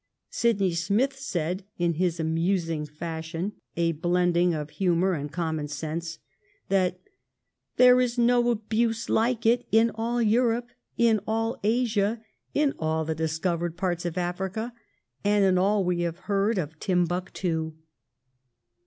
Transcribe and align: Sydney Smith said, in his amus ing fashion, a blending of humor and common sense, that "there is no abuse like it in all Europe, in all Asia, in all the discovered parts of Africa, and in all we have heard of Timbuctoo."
Sydney 0.31 0.71
Smith 0.73 1.15
said, 1.15 1.63
in 1.77 1.93
his 1.93 2.17
amus 2.19 2.67
ing 2.69 2.87
fashion, 2.87 3.51
a 3.77 3.91
blending 3.91 4.51
of 4.51 4.71
humor 4.71 5.13
and 5.13 5.31
common 5.31 5.67
sense, 5.67 6.17
that 6.69 6.99
"there 7.77 8.01
is 8.01 8.17
no 8.17 8.49
abuse 8.49 9.09
like 9.09 9.45
it 9.45 9.67
in 9.71 9.91
all 9.93 10.19
Europe, 10.19 10.69
in 10.97 11.19
all 11.27 11.59
Asia, 11.63 12.19
in 12.55 12.73
all 12.79 13.05
the 13.05 13.13
discovered 13.13 13.77
parts 13.77 14.03
of 14.03 14.17
Africa, 14.17 14.73
and 15.23 15.45
in 15.45 15.59
all 15.59 15.83
we 15.85 16.01
have 16.01 16.17
heard 16.21 16.57
of 16.57 16.79
Timbuctoo." 16.79 17.73